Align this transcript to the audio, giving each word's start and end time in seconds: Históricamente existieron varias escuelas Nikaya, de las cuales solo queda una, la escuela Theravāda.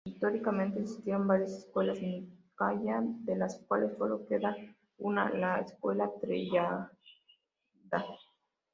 Históricamente 0.03 0.79
existieron 0.79 1.27
varias 1.27 1.51
escuelas 1.53 2.01
Nikaya, 2.01 3.03
de 3.03 3.35
las 3.35 3.59
cuales 3.67 3.95
solo 3.99 4.25
queda 4.25 4.55
una, 4.97 5.29
la 5.29 5.59
escuela 5.59 6.09
Theravāda. 6.19 6.89